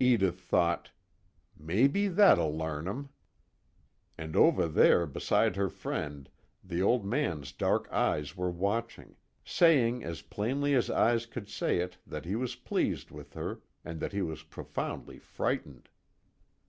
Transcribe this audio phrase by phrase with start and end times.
[0.00, 0.90] Edith thought:
[1.56, 3.10] Maybe that'll larn him.
[4.18, 6.28] And over there beside her friend,
[6.64, 9.14] the Old Man's dark eyes were watching,
[9.44, 14.00] saying as plainly as eyes could say it that he was pleased with her, and
[14.00, 15.88] that he was profoundly frightened.